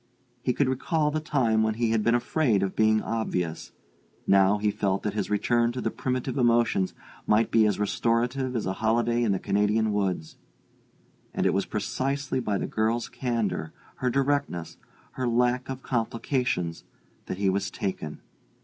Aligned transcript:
He 0.41 0.51
could 0.51 0.67
recall 0.67 1.11
the 1.11 1.19
time 1.19 1.61
when 1.61 1.75
he 1.75 1.91
had 1.91 2.03
been 2.03 2.15
afraid 2.15 2.63
of 2.63 2.75
being 2.75 3.03
obvious: 3.03 3.71
now 4.25 4.57
he 4.57 4.71
felt 4.71 5.03
that 5.03 5.13
this 5.13 5.29
return 5.29 5.71
to 5.73 5.79
the 5.79 5.91
primitive 5.91 6.39
emotions 6.39 6.95
might 7.27 7.51
be 7.51 7.67
as 7.67 7.77
restorative 7.79 8.55
as 8.55 8.65
a 8.65 8.73
holiday 8.81 9.21
in 9.21 9.31
the 9.31 9.37
Canadian 9.37 9.93
woods. 9.93 10.37
And 11.35 11.45
it 11.45 11.53
was 11.53 11.67
precisely 11.67 12.39
by 12.39 12.57
the 12.57 12.65
girl's 12.65 13.09
candor, 13.09 13.73
her 13.97 14.09
directness, 14.09 14.77
her 15.11 15.27
lack 15.27 15.69
of 15.69 15.83
complications, 15.83 16.83
that 17.27 17.37
he 17.37 17.51
was 17.51 17.69
taken. 17.69 18.21